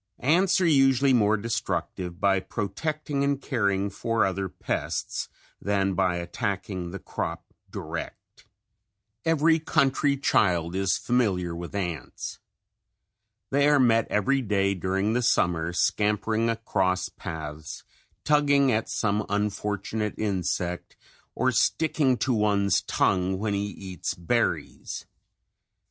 [0.23, 5.29] Ants are usually more destructive by protecting and caring for other pests
[5.61, 8.47] than by attacking the crop direct.
[9.25, 12.39] Every country child is familiar with ants.
[13.51, 17.83] They are met every day during the summer, scampering across paths,
[18.23, 20.95] tugging at some unfortunate insect,
[21.35, 25.05] or sticking to one's tongue when he eats berries.